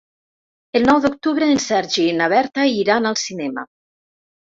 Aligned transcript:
El 0.77 0.85
nou 0.89 1.01
d'octubre 1.01 1.49
en 1.55 1.61
Sergi 1.65 2.05
i 2.13 2.15
na 2.21 2.29
Berta 2.31 2.65
iran 2.77 3.11
al 3.11 3.19
cinema. 3.25 3.67